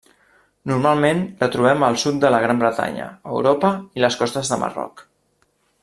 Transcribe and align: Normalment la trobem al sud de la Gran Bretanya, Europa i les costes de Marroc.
Normalment 0.69 1.19
la 1.41 1.49
trobem 1.55 1.85
al 1.89 1.99
sud 2.05 2.17
de 2.23 2.31
la 2.37 2.39
Gran 2.45 2.63
Bretanya, 2.63 3.05
Europa 3.35 3.73
i 4.01 4.05
les 4.07 4.19
costes 4.23 4.55
de 4.55 4.61
Marroc. 4.65 5.07